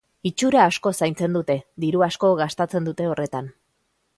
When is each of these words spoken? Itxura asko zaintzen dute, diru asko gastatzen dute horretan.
Itxura 0.27 0.61
asko 0.69 0.91
zaintzen 0.99 1.35
dute, 1.37 1.57
diru 1.85 2.01
asko 2.07 2.33
gastatzen 2.41 2.89
dute 2.89 3.11
horretan. 3.11 3.53